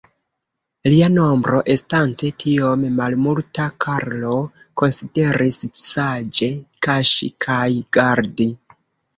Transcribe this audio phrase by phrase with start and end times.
[0.91, 4.33] Lia nombro estante tiom malmulta, Karlo
[4.83, 6.51] konsideris saĝe
[6.89, 7.63] kaŝi kaj
[8.01, 8.51] gardi.